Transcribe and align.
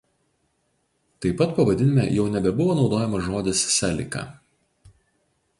Taip 1.25 1.35
pat 1.41 1.53
pavadinime 1.59 2.05
jau 2.15 2.25
nebebuvo 2.37 2.79
naudojamas 2.81 3.29
žodis 3.29 3.63
"Celica". 3.77 4.27